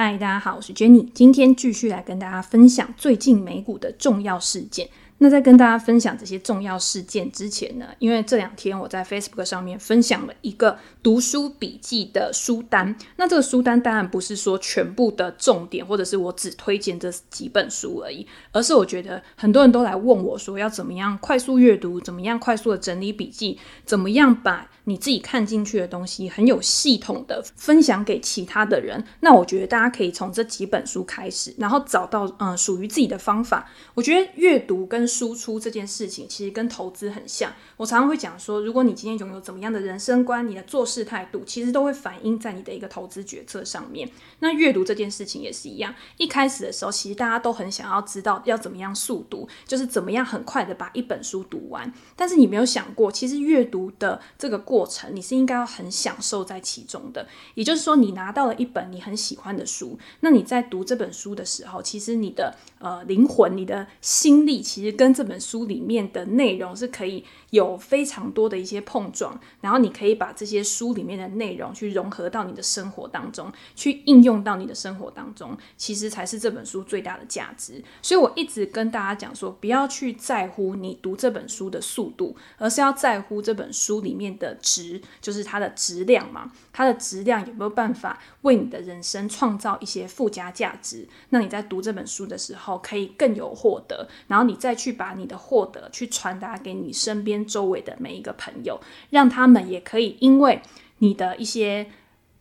[0.00, 4.88] 嗨，大家好，我是 Jenny，今天继续来跟大家分享最近美股的重要事件。
[5.20, 12.94] 那在跟大家分享这些重要事件之前呢，因为这两天我在 Facebook 上面分享了一个读书笔记的书单。
[13.16, 29.04] 那这个书单当然不是说全部的重点，或者是我只推荐这几本书而已，而是我觉得很多人都来问我说，要怎么样快速阅读，怎么样快速的整理笔记，怎么样把你自己看进去的东西很有系统的分享给其他的人。
[29.20, 33.70] 那我觉得大家可以从这几本书开始，然后找到嗯属于自己的方法。
[33.92, 44.08] 我觉得阅读跟输出这件事情其实跟投资很像，我常常会讲说，如果你今天拥有怎么样的人生观，你的做事态度其实都会反映在你的一个投资决策上面。
[44.38, 51.92] 那阅读这件事情也是一样，一开始的时候，其实大家都很想要知道要怎么样速读，就是怎么样很快的把一本书读完。
[52.16, 57.26] 但是你没有想过，其实阅读的这个过过程，你是应该要很享受在其中的。
[57.54, 77.82] 也就是说，你拿到了一本你很喜欢的书，那你在读这本书的时候，其实你的呃灵魂、你的心力，其实跟这本书里面的内容是可以有非常多的一些碰撞，然后你可以把这些书里面的内容去融合到你的生活当中，去应用到你的生活当中，其实才是这本书最大的价值。
[78.00, 91.08] 所以我一直跟大家讲说，不要去在乎你读这本书的速度，而是要在乎这本书里面的值，就是它的质量嘛，它的质量有没有办法为你的人生创造一些附加价值？
[91.30, 100.60] 那你在读这本书的时候，可以更有获得，然后你再去把你的获得去传达给你身边周围的每一个朋友，让他们也可以因为
[100.98, 101.86] 你的一些。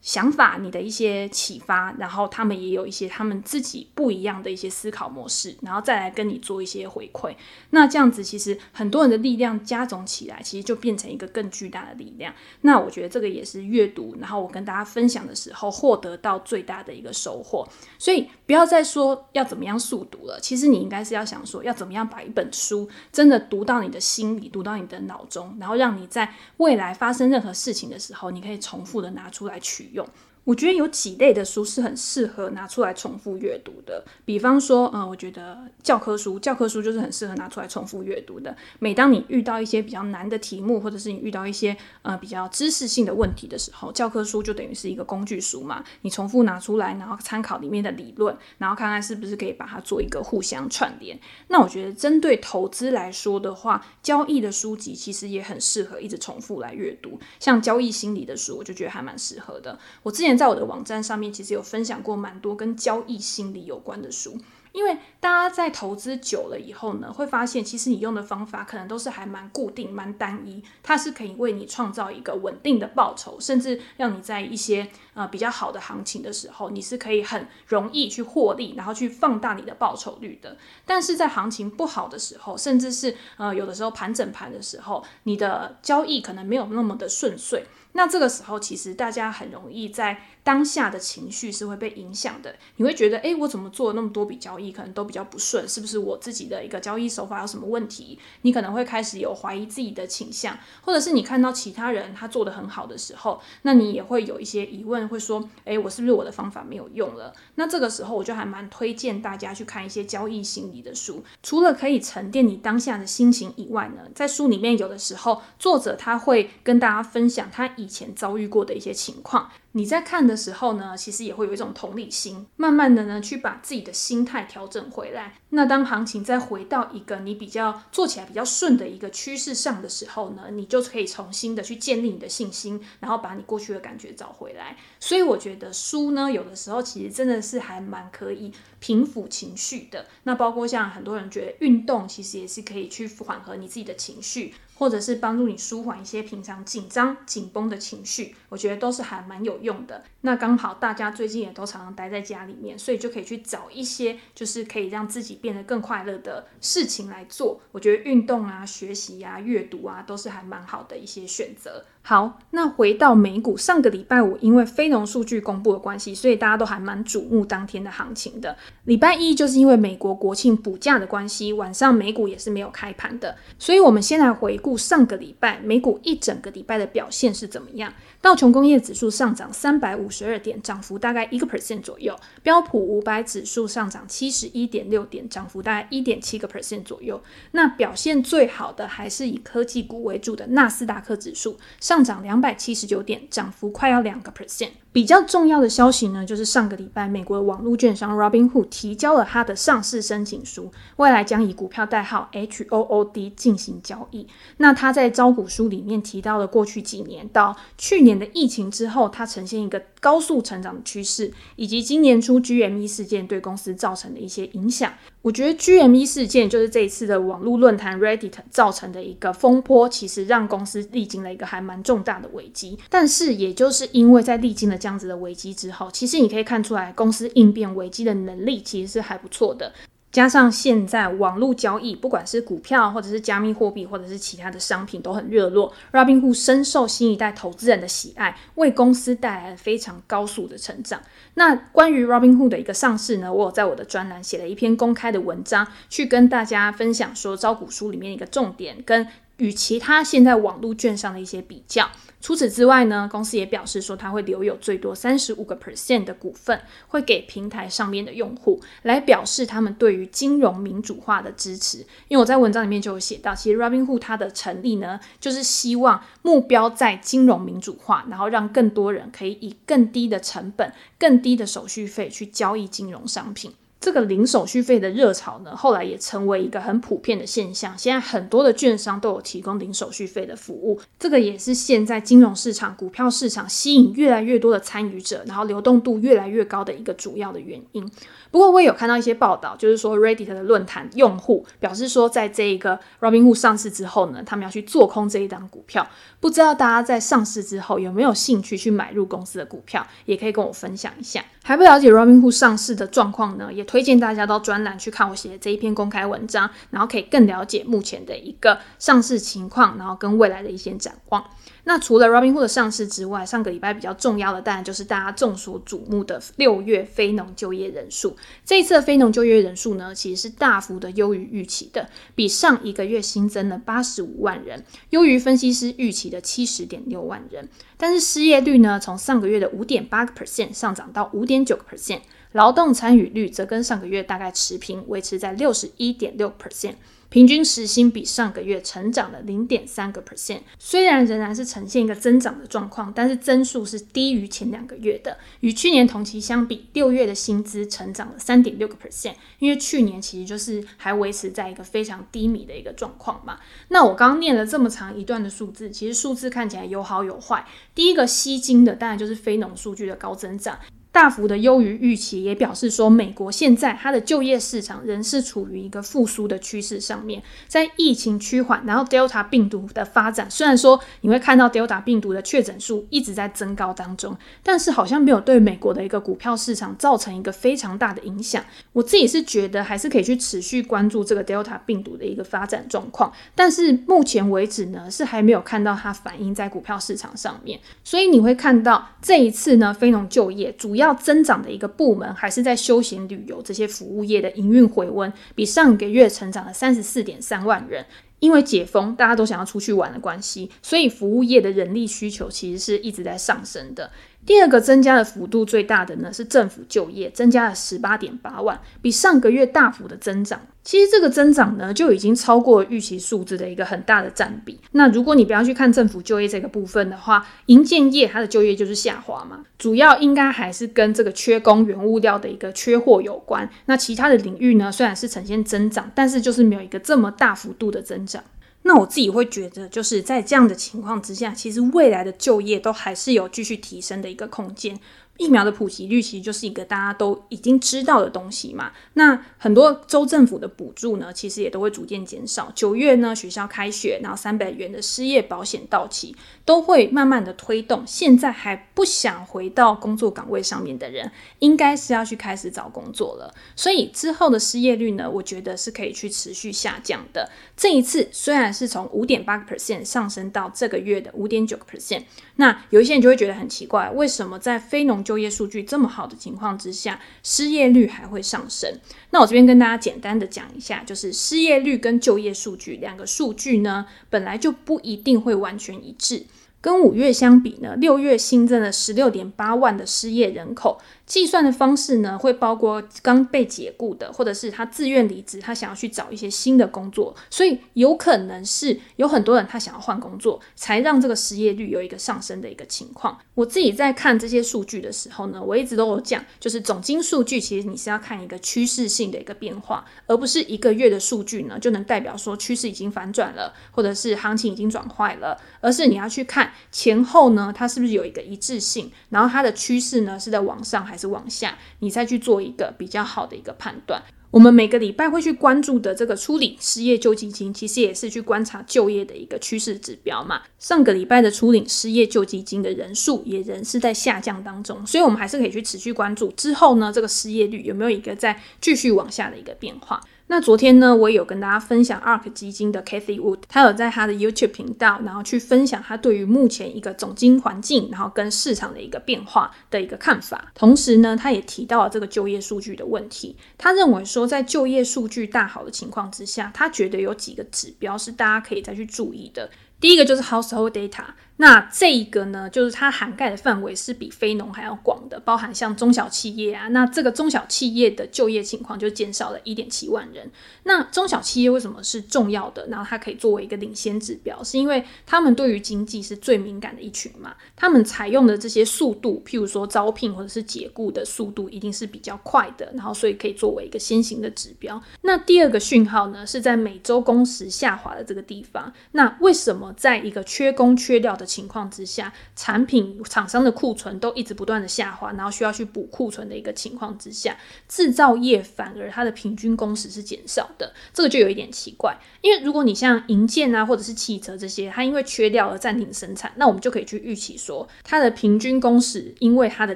[0.02, 7.36] 想法，你的一些启发，然后他们也有一些他们自己不一样的一些思考模式，然后再来跟你做一些回馈。
[7.72, 12.34] 那这样子，其实很多人的力量加总起来，其实就变成一个更巨大的力量。
[12.62, 17.68] 那我觉得这个也是阅读，然后我跟大家分享的时候获得到最大的一个收获。
[17.98, 30.08] 所以不要再说要怎么样速读了，其实你应该是要想说要怎么样把一本书真的读到你的心里，读到你的脑中，然后让你在未来发生任何事情的时候，你可以重复的拿出来取用。
[30.48, 34.02] 我觉得有几类的书是很适合拿出来重复阅读的。
[34.24, 38.56] 比方说，嗯，我觉得教科书，教科书就是很适合拿出来重复阅读的。
[38.80, 45.84] 每当你遇到一些比较难的题目，或者是你遇到一些呃比较知识性的问题的时候，教科书就等于是一个工具书嘛。
[46.04, 51.20] 你重复拿出来，然后参考里面的理论，然后看看是不是可以把它做一个互相串联。
[51.50, 57.20] 那我觉得针对投资来说的话，交易的书籍其实也很适合一直重复来阅读。
[57.38, 59.78] 像交易心理的书，我就觉得还蛮适合的。
[60.04, 64.38] 我之前在我的网站上面其实有分享过蛮多跟交易心理有关的书。
[64.74, 80.56] 因为大家在投资久了以后呢，会发现其实你用的方法可能都是还蛮固定、蛮单一，它是可以为你创造一个稳定的报酬，甚至让你在一些呃比较好的行情的时候，你是可以很容易去获利，然后去放大你的报酬率的。
[80.86, 87.66] 但是在行情不好的时候，甚至是呃有的时候盘整盘的时候，你的交易可能没有那么的顺遂。
[87.94, 92.56] 那这个时候，其实大家很容易在当下的情绪是会被影响的。
[92.78, 98.18] 你会觉得，诶，我怎么做了那么多笔交易，可能都比较不顺，是不是我自己的一个交易手法有什么问题？
[98.44, 107.34] 你可能会开始有怀疑自己的倾向，或者是你看到其他人他做得很好的时候，那你也会有一些疑问，会说，诶，我是不是我的方法没有用了？
[107.56, 125.36] 那这个时候，我就还蛮推荐大家去看一些交易心理的书，除了可以沉淀你当下的心情以外呢，在书里面有的时候，作者他会跟大家分享他以前遭遇过的一些情况，你在看的时候呢，其实也会有一种同理心，慢慢的呢，去把自己的心态调整回来。
[125.50, 134.76] 那当行情再回到一个你比较做起来比较顺的一个趋势上的时候呢，你就可以重新的去建立你的信心，然后把你过去的感觉找回来。
[135.00, 140.08] 所以我觉得书呢，有的时候其实真的是还蛮可以平抚情绪的。
[140.24, 144.56] 那包括像很多人觉得运动，其实也是可以去缓和你自己的情绪。
[144.78, 150.04] 或者是帮助你舒缓一些平常紧张紧绷的情绪，我觉得都是还蛮有用的。
[150.22, 157.60] 那刚好大家最近也都常常待在家里面，所以就可以去找一些就是可以让自己变得更快乐的事情来做。
[157.72, 161.84] 我觉得运动啊、学习啊、阅读啊，都是还蛮好的一些选择。
[162.10, 168.56] 好，那回到美股，上个礼拜五因为非农数据公布的关系，所以大家都还蛮瞩目当天的行情的。
[168.86, 173.36] 礼拜一就是因为美国国庆补假的关系，晚上美股也是没有开盘的。
[173.60, 177.92] 所以我们先来回顾上个礼拜美股一整个礼拜的表现是怎么样。
[178.28, 182.14] 道琼工业指数上涨三百五十二点，涨幅大概一个 percent 左右。
[182.44, 187.24] 标普五百指数上涨七十一点六点，涨幅大概一点七个 percent 左右。
[187.52, 194.72] 那表现最好的还是以科技股为主的纳斯达克指数上涨两百七十九点，涨幅快要两个 percent。
[194.98, 204.26] 比较重要的消息呢，就是上个礼拜，美国的网络券商 Robinhood 提交了他的上市申请书，未来将以股票代号 HOOD 进行交易。
[204.58, 214.92] 那他在招股书里面提到了过去几年到去年的疫情之后，它呈现一个高速成长的趋势，以及今年初 GME 事件对公司造成的一些影响。
[215.22, 222.80] 我觉得 GME 事件就是这一次的网络论坛 Reddit 造成的一个风波，其实让公司历经了一个还蛮重大的危机。
[222.90, 229.74] 但是也就是因为在历经了这样子的危机之后，其实你可以看出来，公司应变危机的能力其实是还不错的。
[230.14, 241.02] 加上现在网络交易，不管是股票或者是加密货币，或者是其他的商品都很热络，Robinhood 深受新一代投资人的喜爱，为公司带来了非常高速的成长。
[241.34, 249.06] 那关于 Robinhood 的一个上市呢，我有在我的专栏写了一篇公开的文章，去跟大家分享说招股书里面一个重点跟。
[249.38, 251.90] 与其他现在网络券商的一些比较，
[252.20, 261.86] 除此之外呢，公司也表示说，它会留有最多三十五个 percent 的股份，会给平台上面的用户，来表示他们对于金融民主化的支持。
[262.08, 273.54] 因为我在文章里面就有写到，其实 Robinhood 它的成立呢，就是希望目标在金融民主化，然后让更多人可以以更低的成本、更低的手续费去交易金融商品。
[273.80, 277.78] 这个零手续费的热潮呢，后来也成为一个很普遍的现象。
[277.78, 287.90] 现在很多的券商都有提供零手续费的服务，这个也是现在金融市场、股票市场吸引越来越多的参与者，然后流动度越来越高的一个主要的原因。
[288.32, 295.88] 不过我也有看到一些报道，就是说 Reddit 的论坛用户表示说，在这一个 Robinhood 上市之后呢，他们要去做空这一档股票。
[296.20, 301.24] 不知道大家在上市之后有没有兴趣去买入公司的股票，也可以跟我分享一下。
[301.44, 311.24] 还不了解 Robinhood 上市的状况呢，也推荐大家到专栏去看我写的这一篇公开文章，然后可以更了解目前的一个上市情况，然后跟未来的一些展望。
[311.68, 318.16] 那除了 Robinhood 的上市之外，上个礼拜比较重要的，当然就是大家众所瞩目的六月非农就业人数。
[318.46, 327.50] 这一次的非农就业人数呢，其实是大幅的优于预期的，比上一个月新增了八十五万人，优于分析师预期的七十点六万人。
[327.76, 332.00] 但是失业率呢，从上个月的五点八个 percent 上涨到五点九个 percent，
[332.32, 336.76] 劳动参与率则跟上个月大概持平，维持在六十一点六 percent。
[337.10, 345.18] 平均时薪比上个月成长了零点三个 percent，虽然仍然是呈现一个增长的状况，但是增速是低于前两个月的。
[345.40, 353.40] 与去年同期相比，六月的薪资成长了三点六个 percent，因为去年其实就是还维持在一个非常低迷的一个状况嘛。
[353.70, 357.46] 那我刚念了这么长一段的数字，其实数字看起来有好有坏。
[357.74, 360.60] 第一个吸睛的当然就是非农数据的高增长。
[360.98, 367.22] 大幅的优于预期，也表示说，美国现在它的就业市场仍是处于一个复苏的趋势上面。
[367.48, 378.44] 在疫情趋缓，然后 Delta 病毒的发展，虽然说你会看到 Delta 病毒的确诊数一直在增高当中，但是好像没有对美国的一个股票市场造成一个非常大的影响。
[378.74, 387.60] 我自己是觉得还是可以去持续关注这个 Delta 病毒的一个发展状况，但是目前为止呢，是还没有看到它反映在股票市场上面。
[387.84, 390.87] 所以你会看到这一次呢，非农就业主要。
[390.88, 397.86] 要增长的一个部门还是在休闲旅游这些服务业的营运回温，比上个月成长了三十四点三万人。
[398.20, 403.92] 因为解封，大家都想要出去玩的关系，所以服务业的人力需求其实是一直在上升的。
[404.28, 410.42] 第二个增加的幅度最大的呢，是政府就业，增加了十八点八万，比上个月大幅的增长。
[410.66, 414.60] 其实这个增长呢，就已经超过预期数字的一个很大的占比。
[414.74, 423.50] 那如果你不要去看政府就业这个部分的话，营建业它的就业就是下滑嘛，主要应该还是跟这个缺工、原物料的一个缺货有关。
[423.68, 428.22] 那其他的领域呢，虽然是呈现增长，但是就是没有一个这么大幅度的增长。
[428.68, 434.78] 那我自己会觉得，就是在这样的情况之下，其实未来的就业都还是有继续提升的一个空间。
[435.18, 438.72] 疫苗的普及率其实就是一个大家都已经知道的东西嘛。
[438.94, 442.52] 那很多州政府的补助呢，其实也都会逐渐减少。
[442.56, 447.84] 九月呢，学校开学，然后三百元的失业保险到期，都会慢慢的推动。
[447.86, 453.34] 现在还不想回到工作岗位上面的人，应该是要去开始找工作了。
[453.56, 457.30] 所以之后的失业率呢，我觉得是可以去持续下降的。
[457.56, 462.04] 这一次虽然是从五点八个 percent 上升到这个月的五点九个 percent，
[462.36, 468.70] 那有一些人就会觉得很奇怪，为什么在非农就业数据这么好的情况之下，失业率还会上升。
[469.12, 476.26] 那我这边跟大家简单的讲一下，就是失业率跟就业数据两个数据呢，本来就不一定会完全一致。
[476.60, 493.18] 跟五月相比呢，六月新增了十六点八万的失业人口，计算的方式呢，会包括刚被解雇的，或者是他自愿离职，他想要去找一些新的工作，所以有可能是有很多人他想要换工作，才让这个失业率有一个上升的一个情况。
[493.36, 514.02] 我自己在看这些数据的时候呢，我一直都有讲，就是总经数据其实你是要看一个趋势性的一个变化，而不是一个月的数据呢就能代表说趋势已经反转了，或者是行情已经转坏了，而是你要去看前后呢，它是不是有一个一致性，然后它的趋势呢是在往上还是往下，你再去做一个比较好的一个判断。
[514.30, 520.42] 我们每个礼拜会去关注的这个初领失业救济金，其实也是去观察就业的一个趋势指标嘛。
[520.60, 530.02] 上个礼拜的初领失业救济金的人数也仍是在下降当中，所以我们还是可以去持续关注之后呢，这个失业率有没有一个再继续往下的一个变化。
[530.30, 540.52] 那昨天呢，我也有跟大家分享 ARK 基金的 Cathy Wood，他有在他的 YouTube 频道，然后去分享他对于目前一个总经环境，然后跟市场的一个变化的一个看法。
[540.54, 543.38] 同时呢，他也提到了这个就业数据的问题。
[543.58, 549.50] 他认为说，在就业数据大好的情况之下，他觉得有几个指标是大家可以再去注意的。
[549.80, 551.06] 第一个就是 Household Data。
[551.38, 560.30] 那这一个呢，就是它涵盖的范围是比非农还要广的，包含像中小企业啊，那这个中小企业的就业情况就减少了一点七万人。
[560.64, 562.68] 那中小企业为什么是重要的？
[562.68, 567.36] 然后它可以作为一个领先指标，是因为他们对于经济是最敏感的一群嘛。
[567.56, 574.82] 他们采用的这些速度，譬如说招聘或者是解雇的速度，一定是比较快的，然后所以可以作为一个先行的指标。
[575.02, 578.74] 那第二个讯号呢，是在每周工时下滑的这个地方。
[578.94, 591.96] 那为什么在一个缺工缺料的情况之下，产品厂商的库存都一直不断的下滑，然后需要去补库存的一个情况之下，制造业反而它的平均工时是减少的，这个就有一点奇怪。
[592.22, 599.76] 因为如果你像银建啊，或者是汽车这些，它因为缺料而暂停生产，那我们就可以去预期说，它的平均工时因为它的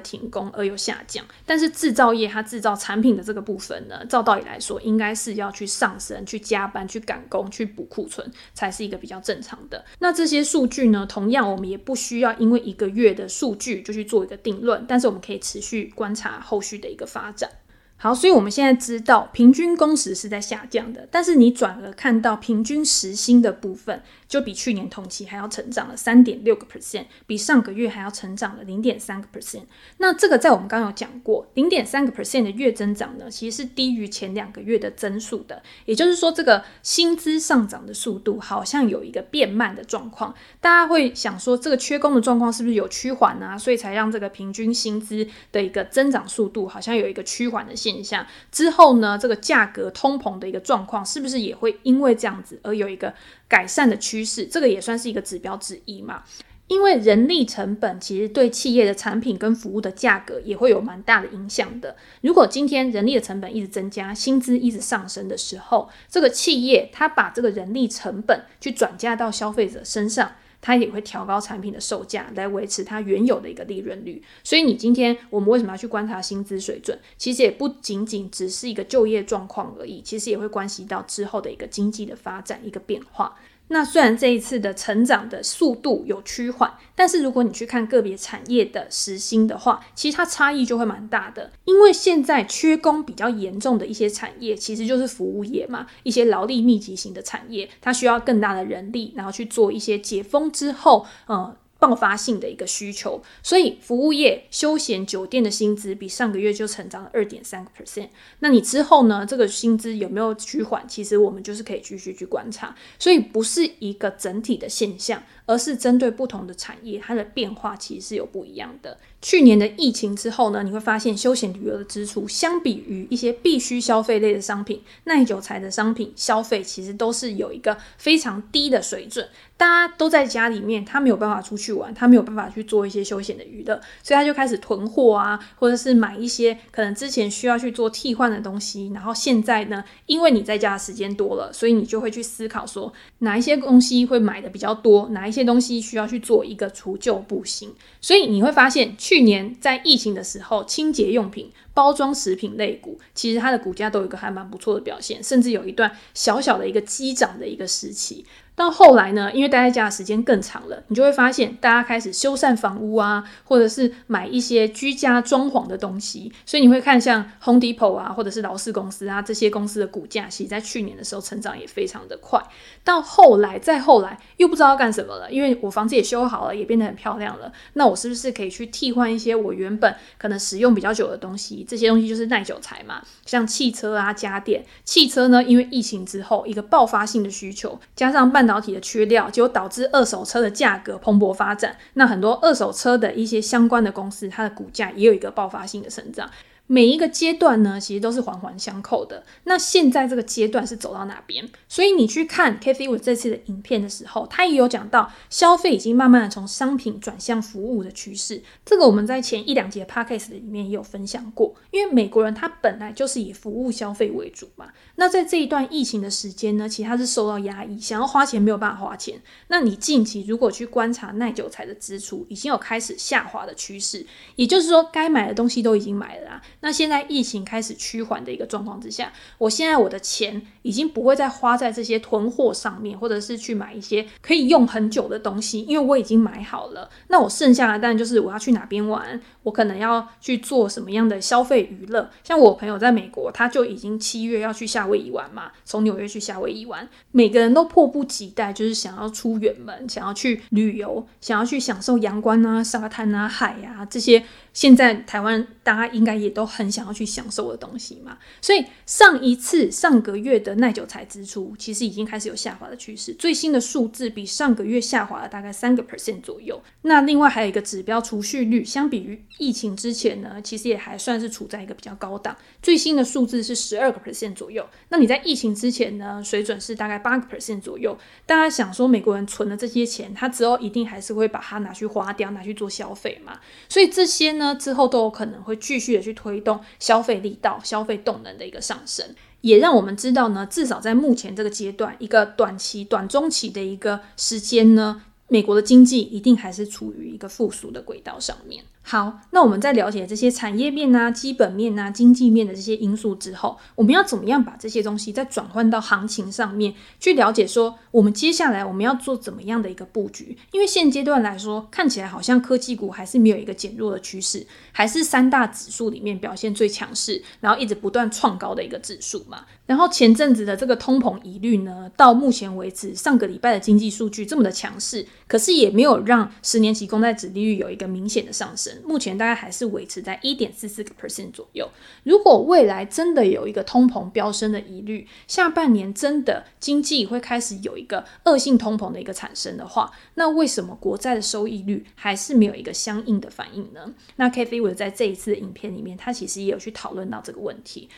[0.00, 1.24] 停工而有下降。
[1.44, 9.84] 但是制造业它制造产品的这个部分呢，照道理来说，应该是要去上升、去加班、去赶工、去补库存，才是一个比较正常的。
[9.98, 17.50] 那这些数据呢，同样我们也不需要因为一个月的数据就去做一个定论，但是我们可以持续观察后续的一个发展。
[17.96, 29.64] 好，所以我们现在知道平均工时是在下降的，但是你转而看到平均时薪的部分，就比去年同期还要成长了三点六个 percent，比上个月还要成长了零点三个 percent。
[29.98, 35.62] 那这个在我们刚有讲过，零点三个 percent 的月增长呢，其实是低于前两个月的增速的。
[35.84, 40.34] 也就是说，这个薪资上涨的速度好像有一个变慢的状况。
[40.62, 43.58] 大家会想说，这个缺工的状况是不是有趋缓啊？
[43.58, 47.76] 所以才让这个平均薪资的一个增长速度好像有一个趋缓的。
[47.76, 53.12] 现象之后呢，这个价格通膨的一个状况，是不是也会因为这样子而有一个
[53.52, 54.46] 改善的趋势？
[54.46, 56.22] 这个也算是一个指标之一嘛。
[56.68, 61.94] 因为人力成本其实对企业的产品跟服务的价格也会有蛮大的影响的。
[62.22, 70.32] 如果今天人力的成本一直增加，薪资一直上升的时候，这个企业它把这个人力成本去转嫁到消费者身上。
[70.62, 76.96] 它也会调高产品的售价来维持它原有的一个利润率，所以你今天我们为什么要去观察薪资水准？
[77.18, 83.36] 其实也不仅仅只是一个就业状况而已，其实也会关系到之后的一个经济的发展一个变化。
[83.72, 91.50] 那虽然这一次的成长的速度有趋缓，但是如果你去看个别产业的时薪的话，其实它差异就会蛮大的。
[91.64, 101.56] 因为现在缺工比较严重的一些产业，其实就是服务业嘛，一些劳力密集型的产业，它需要更大的人力，然后去做一些解封之后，呃。
[101.82, 108.10] 爆发性的一个需求，所以服务业、休闲酒店的薪资比上个月就成长了二点三个 percent。
[108.38, 109.26] 那你之后呢？
[109.26, 110.86] 这个薪资有没有趋缓？
[110.86, 112.76] 其实我们就是可以继续去观察。
[113.00, 118.96] 所以不是一个整体的现象，而是针对不同的产业，它的变化其实是有不一样的。
[119.22, 129.28] 去年的疫情之后呢，你会发现休闲旅游的支出相比于一些必须消费类的商品、耐久材的商品消费，其实都是有一个非常低的水准。
[129.56, 138.90] 大家都在家里面，他没有办法出去玩，他没有办法去做一些休闲的娱乐，所以他就开始囤货啊，或者是买一些可能之前需要去做替换的东西。
[138.92, 147.72] 然后现在呢，因为你在家的时间多了，所以你就会去思考说，哪一些东西会买的比较多，哪一些东西需要去做一个除旧布新。
[148.00, 158.24] 所以你会发现，去年在疫情的时候，清洁用品、包装食品类股，其实它的股价都有一个还蛮不错的表现，甚至有一段小小的一个激涨的一个时期。
[158.54, 166.30] 到后来呢，因为待在家的时间更长了，你就会发现大家开始修缮房屋啊，或者是买一些居家装潢的东西。
[166.44, 172.40] 所以你会看像 Home Depot 啊，或者是劳斯公司啊这些公司的股价，其实在去年的时候成长也非常的快。
[172.84, 177.50] 到后来再后来又不知道干什么了，因为我房子也修好了，也变得很漂亮了。
[177.72, 181.64] 那我是不是可以去替换一些我原本可能使用比较久的东西？
[181.66, 184.64] 这些东西就是耐久财嘛，像汽车啊、家电。
[184.84, 191.74] 汽车呢，因为疫情之后一个爆发性的需求，加上半导导体的缺料，就导致二手车的价格蓬勃发展。
[191.94, 196.28] 那很多二手车的一些相关的公司，它的股价也有一个爆发性的成长。
[196.72, 199.22] 每一个阶段呢，其实都是环环相扣的。
[199.44, 201.46] 那现在这个阶段是走到哪边？
[201.68, 208.42] 所以你去看 k a t h y Wood 这次的影片的时候，他也有讲到消费已经慢慢的从商品转向服务的趋势。
[208.64, 211.54] 这个我们在前一两节 Podcast 里面也有分享过。
[211.70, 214.68] 因为美国人他本来就是以服务消费为主嘛。
[214.96, 219.20] 那在这一段疫情的时间呢，其实他是受到压抑，想要花钱没有办法花钱。
[219.48, 226.42] 那你近期如果去观察耐久财的支出，已经有开始下滑的趋势，也就是说该买的东西都已经买了啦。
[226.62, 236.88] 那现在疫情开始趋缓的一个状况之下，我现在我的钱已经不会再花在这些囤货上面，或者是去买一些可以用很久的东西，因为我已经买好了。
[237.08, 242.08] 那我剩下的当然就是我要去哪边玩，我可能要去做什么样的消费娱乐。
[242.22, 254.22] 像我朋友在美国，他就已经七月要去夏威夷玩嘛，从纽约去夏威夷玩，每个人都迫不及待，就是想要出远门，想要去旅游，想要去享受阳光啊、沙滩啊、海啊这些。
[254.52, 266.60] 现在台湾大家应该也都很想要去享受的东西嘛，所以上一次上个月的耐久财支出其实已经开始有下滑的趋势，最新的数字比上个月下滑了大概三个 percent 左右。
[266.82, 274.68] 那另外还有一个指标储蓄率，相比于疫情之前呢，其实也还算是处在一个比较高档，最新的数字是十二个 percent 左右。
[274.90, 277.96] 那你在疫情之前呢，水准是大概八个 percent 左右。
[278.26, 283.40] 大家想说美国人存了这些钱，他之后一定还是会把它拿去花掉，拿去做消费嘛？
[283.70, 284.41] 所以这些。
[284.42, 289.06] 那，之后都有可能会继续的去推动消费力道、消费动能的一个上升，
[289.40, 298.64] 也让我们知道呢，至少在目前这个阶段，一个短期、短中期的一个时间呢，美国的经济一定还是处于一个复苏的轨道上面。
[298.84, 307.46] 好，那我们在了解这些产业面啊、基本面啊、经济面的这些因素之后，我们要怎么样把这些东西再转换到行情上面去了解？
[307.46, 310.36] 说我们接下来我们要做怎么样的一个布局？
[310.50, 319.44] 因为现阶段来说，看起来好像科技股还是没有一个减弱的趋势，还是三大指数里面表现最强势，然后一直不断创高的一个指数嘛。
[319.64, 328.82] 然后前阵子的这个通膨疑虑呢，到目前为止，上个礼拜的经济数据这么的强势，可是也没有让十年期公债殖利率有一个明显的上升。
[328.84, 331.66] 目前大概还是维持在一点四四个 percent 左右。
[332.04, 343.94] 如果未来真的有一个通膨飙升的疑虑，下半年真的经济会开始有一个恶性通膨的一个产生的话，那为什么国债的收益率还是没有一个相应的反应呢？
[344.16, 347.88] 那 Cathie 在这一次的影片里面，他其实也有去讨论到这个问题。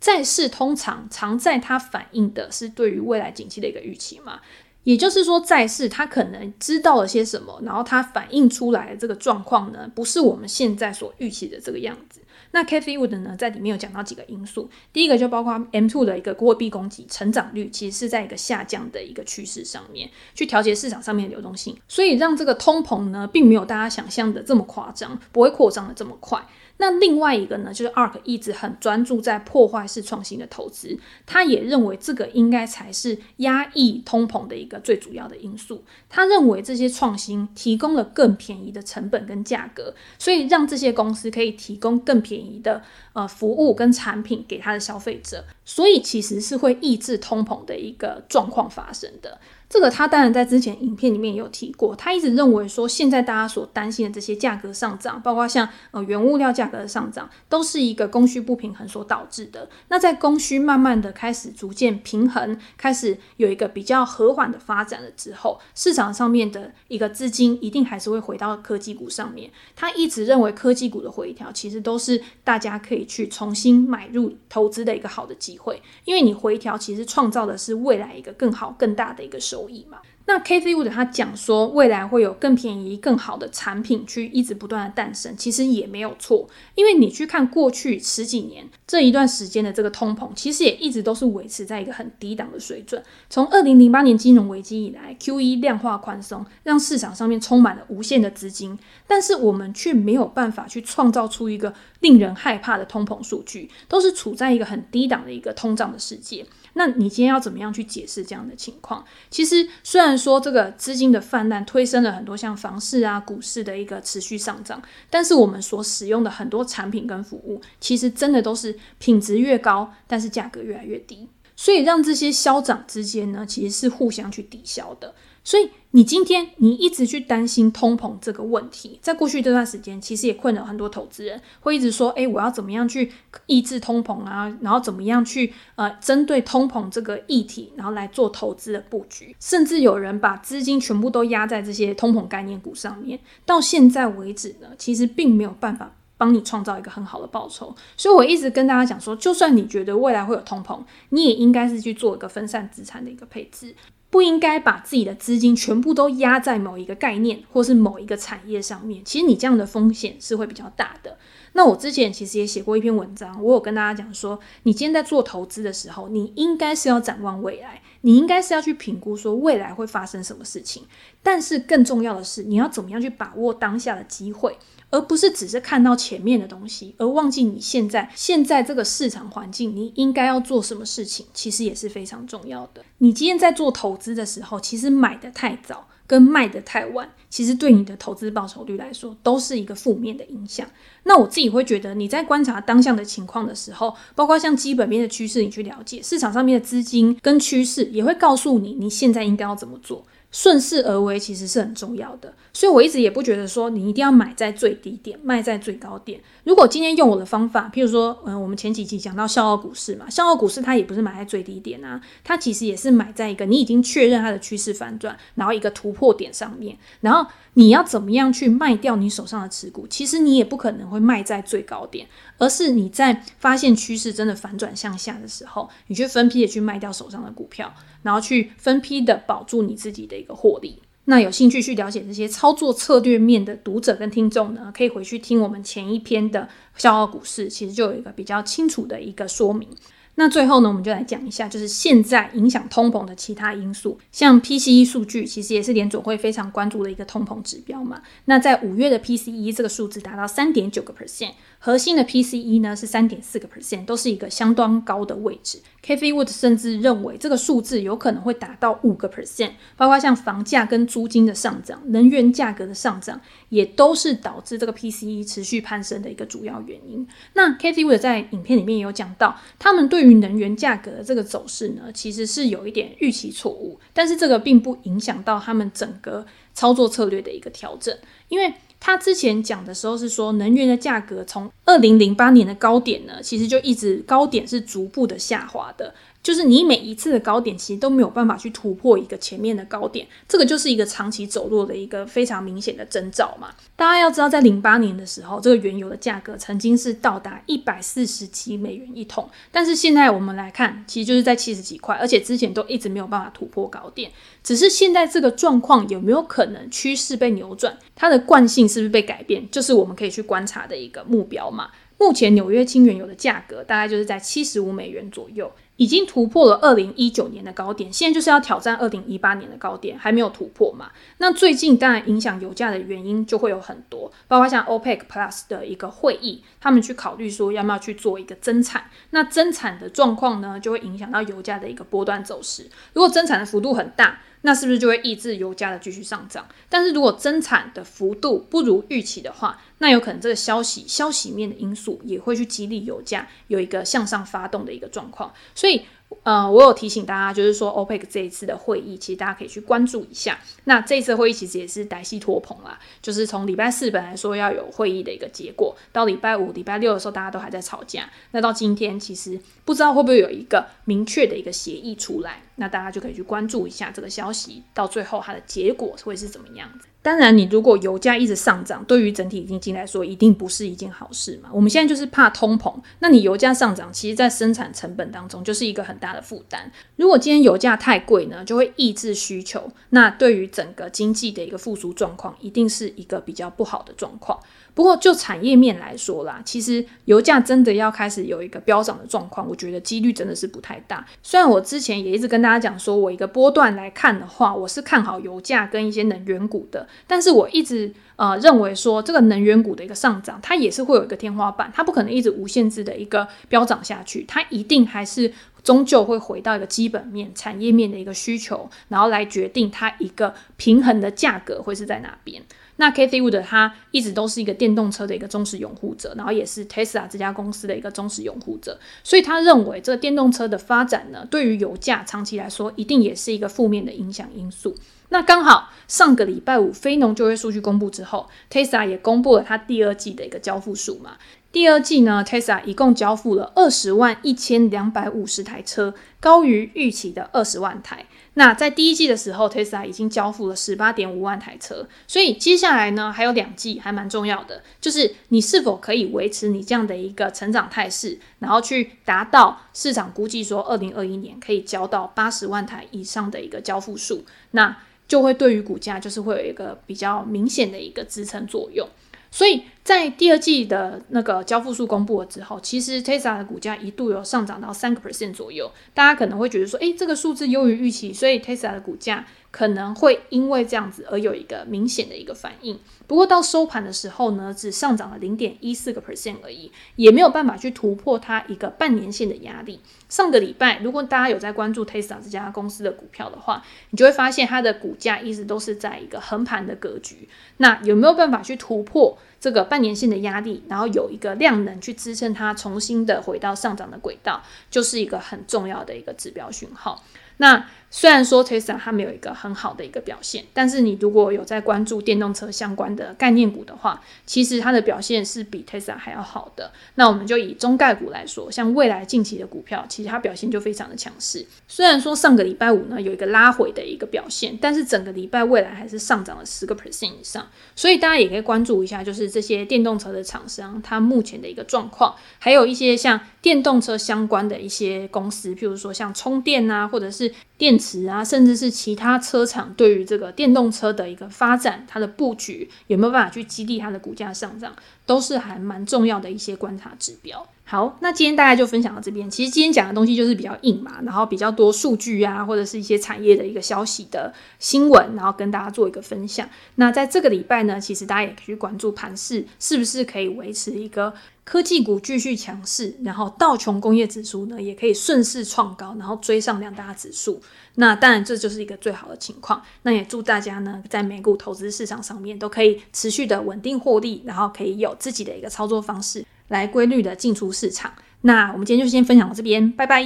[0.00, 4.40] 债市通常常在它反映的是对于未来景气的一个预期嘛。
[4.88, 12.22] 也就是说，债市它可能知道了些什么，然后它反映出来的这个状况呢，不是我们现在所预期的这个样子。
[12.52, 26.42] 那 Kathy Wood 呢，在里面有讲到几个因素，第一个就包括 M2 的一个货币供给成长率，其实是在一个下降的一个趋势上面，去调节市场上面的流动性，所以让这个通膨呢，并没有大家想象的这么夸张，不会扩张的这么快。
[26.78, 35.84] 那另外一个呢，就是 ARK 一直很专注在破坏式创新的投资，他也认为这个应该才是压抑通膨的一个最主要的因素。
[36.08, 49.40] 他认为这些创新提供了更便宜的成本跟价格，所以让这些公司可以提供更便宜的呃服务跟产品给他的消费者，所以其实是会抑制通膨的一个状况发生的。
[49.68, 59.68] 这个他当然在之前影片里面有提过，他一直认为说，现在大家所担心的这些价格上涨，包括像呃原物料价格的上涨，都是一个供需不平衡所导致的。
[59.88, 69.50] 那在供需慢慢的开始逐渐平衡，开始有一个比较和缓的发展了之后，市场上面的一个资金一定还是会回到科技股上面。
[69.76, 79.98] 他一直认为科技股的回调其实都是大家可以去重新买入投资的一个好的机会，因为你回调其实创造的是未来一个更好更大的一个收收益嘛。
[80.26, 86.46] 那 Cathie Wood 他讲说，未来会有更便宜、更好的产品去一直不断的诞生，其实也没有错。
[86.74, 93.02] 因为你去看过去十几年这一段时间的这个通膨，其实也一直都是维持在一个很低档的水准。
[93.30, 106.44] 从二零零八年金融危机以来，QE 量化宽松让市场上面充满了无限的资金，但是我们却没有办法去创造出一个令人害怕的通膨数据，都是处在一个很低档的一个通胀的世界。
[106.78, 109.04] 那你今天要怎么样去解释这样的情况？
[109.28, 125.12] 其实虽然说这个资金的泛滥推升了很多像房市啊、股市的一个持续上涨，但是我们所使用的很多产品跟服务，其实真的都是品质越高，但是价格越来越低，所以让这些消长之间呢，其实是互相去抵消的。
[125.42, 133.10] 所以你今天你一直去担心通膨这个问题，在过去这段时间，其实也困扰很多投资人，会一直说：“诶，我要怎么样去
[133.46, 134.56] 抑制通膨啊？
[134.60, 139.34] 然后怎么样去呃针对通膨这个议题，然后来做投资的布局？
[139.40, 143.18] 甚至有人把资金全部都压在这些通膨概念股上面。
[143.44, 147.74] 到现在为止呢，其实并没有办法帮你创造一个很好的报酬。
[147.96, 150.78] 所以我一直跟大家讲说，就算你觉得未来会有通膨，
[151.08, 153.74] 你也应该是去做一个分散资产的一个配置。
[154.10, 159.04] 不应该把自己的资金全部都压在某一个概念或是某一个产业上面。
[159.04, 161.18] 其实你这样的风险是会比较大的。
[161.52, 170.84] 那我之前其实也写过一篇文章，我有跟大家讲说，你今天在做投资的时候，你应该是要展望未来，你应该是要去评估说未来会发生什么事情。
[171.22, 174.56] 但是更重要的是，你要怎么样去把握当下的机会。
[174.90, 182.82] 而不是只是看到前面的东西，而忘记你现在现在这个市场环境，你应该要做什么事情，其实也是非常重要的。
[182.96, 190.66] 你今天在做投资的时候，其实买的太早跟卖的太晚，其实对你的投资报酬率来说，都是一个负面的影响。
[191.04, 200.02] 那我自己会觉得，你在观察当下的情况的时候，包括像基本面的趋势，你去了解市场上面的资金跟趋势，也会告诉你你现在应该要怎么做。
[200.30, 206.20] 顺势而为其实是很重要的，所以我一直也不觉得说你一定要买在最低点，卖在最高点。
[206.44, 219.86] 如果今天用我的方法，譬如说，嗯，我们前几期讲到笑傲股市嘛，笑傲股市它也不是买在最低点啊，它其实也是买在一个你已经确认它的趋势反转，然后一个突破点上面，然后你要怎么样去卖掉你手上的持股？
[219.88, 227.72] 其实你也不可能会卖在最高点，而是你在发现趋势真的反转向下的时候，你去分批的去卖掉手上的股票。
[228.00, 230.82] 然后去分批的保住你自己的一个获利。
[231.04, 239.68] 那有兴趣去了解这些操作策略面的读者跟听众呢，可以回去听我们前一篇的笑傲股市，其实就有一个比较清楚的一个说明。
[240.16, 248.02] 那最后呢，我们就来讲一下，就是现在影响通膨的其他因素，像 PCE 数据，其实也是联总会非常关注的一个通膨指标嘛。
[248.24, 251.34] 那在五月的 PCE 这个数字达到三点九个 percent。
[251.60, 255.58] 核心的 PCE 呢是三点四个 percent，都是一个相当高的位置。
[255.84, 267.06] Kathy Wood 甚至认为这个数字有可能会达到五个 percent，包括像房价跟租金的上涨、能源价格的上涨，也都是导致这个 PCE 持续攀升的一个主要原因。
[267.34, 277.96] 那 Kathy Wood 在影片里面也有讲到，他们对于能源价格的这个走势呢，其实是有一点预期错误，但是这个并不影响到他们整个操作策略的一个调整，
[278.28, 278.54] 因为。
[278.80, 285.92] 他之前讲的时候是说，能源的价格从二零零八年的高点呢，其实就一直高点是逐步的下滑的。
[286.22, 293.48] 就是你每一次的高点，其实都没有办法去突破一个前面的高点，这个就是一个长期走弱的一个非常明显的征兆嘛。
[293.76, 304.10] 大家要知道，在零八年的时候，这个原油的价格曾经是到达一百四十几美元一桶，但是现在我们来看，其实就是在七十几块，而且之前都一直没有办法突破高点。
[304.42, 311.70] 只是现在这个状况有没有可能趋势被扭转，它的惯性是不是被改变，就是我们可以去观察的一个目标嘛。
[311.98, 315.50] 目前纽约轻原油的价格大概就是在七十五美元左右。
[315.78, 320.90] 已经突破了二零一九年的高点，现在就是要挑战二零一八年的高点，还没有突破嘛？
[321.18, 332.68] 那最近当然影响油价的原因就会有很多，包括像 OPEC Plus 的一个会议，他们去考虑说要不要去做一个增产，那增产的状况呢，就会影响到油价的一个波段走势。
[332.92, 336.46] 如果增产的幅度很大，那是不是就会抑制油价的继续上涨？
[336.68, 345.32] 但是如果增产的幅度不如预期的话，那有可能这个消息消息面的因素也会去激励油价有一个向上发动的一个状况。
[345.54, 345.82] 所以，
[346.22, 350.38] 呃，我有提醒大家，就是说 OPEC 这一次的会议，其实大家可以去关注一下。
[350.64, 358.08] 那这一次会议其实也是歹戏拖棚啦，就是从礼拜四本来说要有会议的一个结果，到礼拜五、礼拜六的时候，大家都还在吵架。
[358.32, 362.42] 那到今天，其实不知道会不会有一个明确的一个协议出来。
[362.56, 366.87] 那大家就可以去关注一下这个消息，到最后它的结果会是怎么样子。
[367.00, 371.48] 当然，你如果油价一直上涨，对于整体经济来说，一定不是一件好事嘛。
[371.52, 376.70] 我们现在就是怕通膨，那你油价上涨，其实在生产成本当中就是一个很大的负担。
[376.96, 384.38] 如果今天油价太贵呢，就会抑制需求，那对于整个经济的一个复苏状况，一定是一个比较不好的状况。
[384.74, 391.04] 不过就产业面来说啦，其实油价真的要开始有一个飙涨的状况，我觉得几率真的是不太大。
[391.22, 405.32] 虽然我之前也一直跟大家讲说，我一个波段来看的话，我是看好油价跟一些能源股的，但是我一直呃认为说，这个能源股的一个上涨，它也是会有一个天花板，它不可能一直无限制的一个飙涨下去，它一定还是
[405.64, 412.42] 终究会回到一个基本面、产业面的一个需求，然后来决定它一个平衡的价格会是在哪边。
[412.80, 424.76] 那 Cathie Wood 他一直都是一个电动车的一个忠实拥护者，然后也是 Tesla 这家公司的一个忠实拥护者，所以他认为这个电动车的发展呢，对于油价长期来说，一定也是一个负面的影响因素。
[425.10, 431.16] 那刚好上个礼拜五非农就业数据公布之后，Tesla 也公布了它第二季的一个交付数嘛。
[431.50, 438.04] 第二季呢，Tesla 一共交付了二十万一千两百五十台车，高于预期的二十万台。
[438.38, 454.76] 那在第一季的时候，Tesla 已经交付了十八点五万台车，所以接下来呢，还有两季还蛮重要的，就是你是否可以维持你这样的一个成长态势，然后去达到市场估计说二零二一年可以交到八十万台以上的一个交付数，那
[455.08, 458.88] 就会对于股价就是会有一个比较明显的一个支撑作用。
[459.30, 465.70] 所以在第二季的那个交付数公布了之后，其实 Tesla 的股价一度有上涨到三个 percent 左右。
[465.92, 472.78] 大家可能会觉得说，诶，这个数字优于预期，所以 Tesla 的股价可能会因为这样子而有一个明显的一个反应。
[473.06, 479.80] 不过到收盘的时候呢，只上涨了零点一四个 percent 而已，也没有办法去突破它一个半年线的压力。
[480.10, 487.28] 上个礼拜，如果大家有在关注 Tesla 这家公司的股票的话，你就会发现它的股价一直都是在一个横盘的格局。
[487.56, 497.02] 那有没有办法去突破这个半年线的压力，然后有一个量能去支撑它重新的回到上涨的轨道，就是一个很重要的一个指标讯号。
[497.40, 506.70] 那虽然说 Tesla 它没有一个很好的一个表现，但是你如果有在关注电动车相关的概念股的话，其实它的表现是比 Tesla 还要好的。
[506.96, 511.46] 那我们就以中概股来说，像未来近期的股票，其实它表现就非常的强势。
[511.66, 517.46] 虽然说上个礼拜五呢有一个拉回的一个表现，但是整个礼拜未来还是上涨了十个 percent 以上。
[517.74, 537.44] 所以大家也可以关注一下，就是这些电动车的厂商它目前的一个状况，还有一些像电动车相关的一些公司，譬如说像充电啊，或者是电池啊，甚至是其他车厂对于这个电动车的一个发展，它的布局有没有办法去激励它的股价上涨，都是还蛮重要的一些观察指标。
[537.70, 539.28] 好，那今天大家就分享到这边。
[539.30, 546.48] 其实今天讲的东西就是比较硬嘛，然后比较多数据啊，或者是一些产业的一个消息的新闻，然后跟大家做一个分享。
[546.76, 551.12] 那在这个礼拜呢，其实大家也可以去关注盘市是不是可以维持一个
[551.44, 557.38] 科技股继续强势，然后道琼工业指数呢也可以顺势创高，然后追上两大指数。
[557.74, 559.62] 那当然这就是一个最好的情况。
[559.82, 566.24] 那也祝大家呢在美股投资市场上面都可以持续的稳定获利，然后可以有自己的一个操作方式。
[566.48, 567.92] 来规律的进出市场。
[568.22, 570.04] 那我们今天就先分享到这边，拜拜。